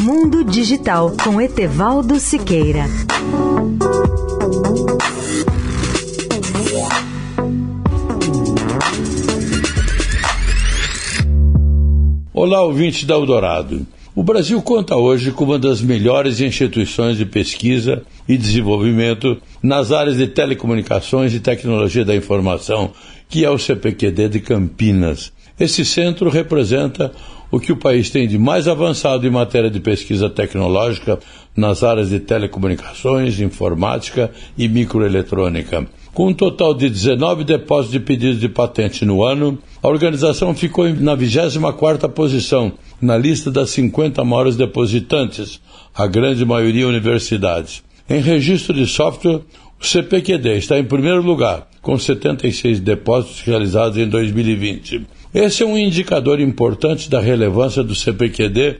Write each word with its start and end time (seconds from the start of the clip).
Mundo 0.00 0.44
Digital 0.44 1.12
com 1.24 1.40
Etevaldo 1.40 2.20
Siqueira. 2.20 2.84
Olá, 12.32 12.62
ouvinte 12.62 13.04
da 13.04 13.14
Eldorado. 13.14 13.84
O 14.14 14.22
Brasil 14.22 14.62
conta 14.62 14.94
hoje 14.94 15.32
com 15.32 15.42
uma 15.42 15.58
das 15.58 15.80
melhores 15.80 16.40
instituições 16.40 17.16
de 17.16 17.26
pesquisa 17.26 18.04
e 18.28 18.36
desenvolvimento 18.36 19.36
nas 19.60 19.90
áreas 19.90 20.16
de 20.16 20.28
telecomunicações 20.28 21.34
e 21.34 21.40
tecnologia 21.40 22.04
da 22.04 22.14
informação, 22.14 22.92
que 23.28 23.44
é 23.44 23.50
o 23.50 23.58
CPQD 23.58 24.28
de 24.28 24.40
Campinas. 24.40 25.32
Esse 25.58 25.84
centro 25.84 26.30
representa 26.30 27.12
o 27.50 27.58
que 27.58 27.72
o 27.72 27.76
país 27.76 28.10
tem 28.10 28.28
de 28.28 28.38
mais 28.38 28.68
avançado 28.68 29.26
em 29.26 29.30
matéria 29.30 29.70
de 29.70 29.80
pesquisa 29.80 30.28
tecnológica 30.28 31.18
nas 31.56 31.82
áreas 31.82 32.10
de 32.10 32.20
telecomunicações, 32.20 33.40
informática 33.40 34.30
e 34.56 34.68
microeletrônica. 34.68 35.86
Com 36.14 36.28
um 36.28 36.34
total 36.34 36.74
de 36.74 36.88
19 36.88 37.44
depósitos 37.44 37.92
de 37.92 38.00
pedidos 38.00 38.40
de 38.40 38.48
patente 38.48 39.04
no 39.04 39.24
ano, 39.24 39.58
a 39.82 39.88
organização 39.88 40.54
ficou 40.54 40.88
na 40.94 41.16
24ª 41.16 42.08
posição 42.08 42.72
na 43.00 43.16
lista 43.16 43.50
das 43.50 43.70
50 43.70 44.24
maiores 44.24 44.56
depositantes, 44.56 45.60
a 45.94 46.06
grande 46.06 46.44
maioria 46.44 46.88
universidades. 46.88 47.82
Em 48.08 48.20
registro 48.20 48.74
de 48.74 48.86
software, 48.86 49.40
o 49.80 49.86
CPQD 49.86 50.56
está 50.56 50.78
em 50.78 50.84
primeiro 50.84 51.22
lugar, 51.22 51.68
com 51.80 51.96
76 51.96 52.80
depósitos 52.80 53.40
realizados 53.42 53.96
em 53.96 54.08
2020. 54.08 55.06
Esse 55.32 55.62
é 55.62 55.66
um 55.66 55.76
indicador 55.76 56.40
importante 56.40 57.10
da 57.10 57.20
relevância 57.20 57.82
do 57.82 57.94
CPQD 57.94 58.78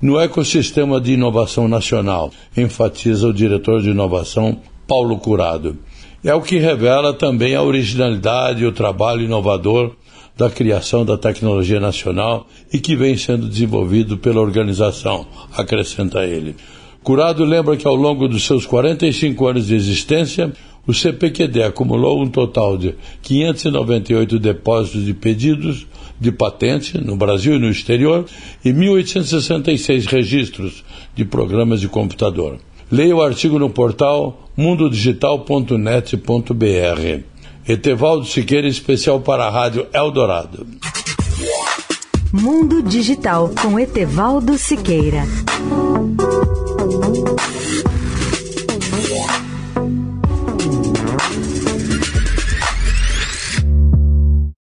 no 0.00 0.18
ecossistema 0.20 1.00
de 1.00 1.14
inovação 1.14 1.66
nacional, 1.66 2.30
enfatiza 2.56 3.26
o 3.26 3.32
diretor 3.32 3.82
de 3.82 3.90
inovação 3.90 4.60
Paulo 4.86 5.18
Curado. 5.18 5.76
É 6.22 6.32
o 6.32 6.40
que 6.40 6.58
revela 6.58 7.12
também 7.12 7.56
a 7.56 7.62
originalidade 7.62 8.62
e 8.62 8.66
o 8.66 8.72
trabalho 8.72 9.22
inovador 9.22 9.96
da 10.36 10.48
criação 10.48 11.04
da 11.04 11.18
tecnologia 11.18 11.80
nacional 11.80 12.46
e 12.72 12.78
que 12.78 12.94
vem 12.94 13.16
sendo 13.16 13.48
desenvolvido 13.48 14.16
pela 14.16 14.40
organização, 14.40 15.26
acrescenta 15.52 16.24
ele. 16.24 16.54
Curado 17.02 17.44
lembra 17.44 17.76
que 17.76 17.88
ao 17.88 17.96
longo 17.96 18.28
dos 18.28 18.46
seus 18.46 18.64
45 18.64 19.46
anos 19.48 19.66
de 19.66 19.74
existência, 19.74 20.52
o 20.88 20.94
CPQD 20.94 21.64
acumulou 21.64 22.22
um 22.22 22.30
total 22.30 22.78
de 22.78 22.94
598 23.20 24.38
depósitos 24.38 25.04
de 25.04 25.12
pedidos 25.12 25.86
de 26.18 26.32
patente 26.32 26.96
no 26.98 27.14
Brasil 27.14 27.56
e 27.56 27.58
no 27.58 27.68
exterior 27.68 28.24
e 28.64 28.72
1.866 28.72 30.06
registros 30.06 30.82
de 31.14 31.26
programas 31.26 31.82
de 31.82 31.88
computador. 31.88 32.58
Leia 32.90 33.14
o 33.14 33.22
artigo 33.22 33.58
no 33.58 33.68
portal 33.68 34.48
mundodigital.net.br. 34.56 37.22
Etevaldo 37.68 38.24
Siqueira, 38.24 38.66
especial 38.66 39.20
para 39.20 39.44
a 39.44 39.50
Rádio 39.50 39.86
Eldorado. 39.92 40.66
Mundo 42.32 42.82
Digital 42.82 43.50
com 43.60 43.78
Etevaldo 43.78 44.56
Siqueira. 44.56 45.24